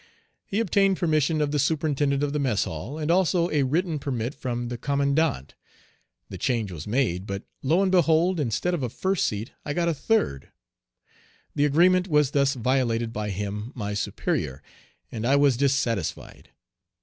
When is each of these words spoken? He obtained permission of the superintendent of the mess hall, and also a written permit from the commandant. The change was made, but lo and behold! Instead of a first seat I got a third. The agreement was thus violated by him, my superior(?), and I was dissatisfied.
He 0.47 0.59
obtained 0.59 0.97
permission 0.97 1.41
of 1.41 1.51
the 1.51 1.59
superintendent 1.59 2.23
of 2.23 2.33
the 2.33 2.39
mess 2.39 2.63
hall, 2.63 2.97
and 2.97 3.11
also 3.11 3.51
a 3.51 3.61
written 3.61 3.99
permit 3.99 4.33
from 4.33 4.69
the 4.69 4.77
commandant. 4.79 5.53
The 6.27 6.39
change 6.39 6.71
was 6.71 6.87
made, 6.87 7.27
but 7.27 7.43
lo 7.61 7.83
and 7.83 7.91
behold! 7.91 8.39
Instead 8.39 8.73
of 8.73 8.81
a 8.81 8.89
first 8.89 9.27
seat 9.27 9.51
I 9.63 9.73
got 9.75 9.87
a 9.89 9.93
third. 9.93 10.51
The 11.53 11.65
agreement 11.65 12.07
was 12.07 12.31
thus 12.31 12.55
violated 12.55 13.13
by 13.13 13.29
him, 13.29 13.71
my 13.75 13.93
superior(?), 13.93 14.63
and 15.11 15.23
I 15.23 15.35
was 15.35 15.55
dissatisfied. 15.55 16.49